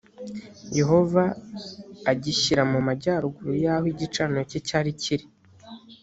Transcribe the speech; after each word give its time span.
yehova 0.77 1.23
agishyira 2.11 2.61
mu 2.71 2.79
majyaruguru 2.87 3.51
y’aho 3.63 3.85
igicaniro 3.93 4.43
cye 4.49 4.59
cyari 4.67 4.91
kiri 5.01 5.25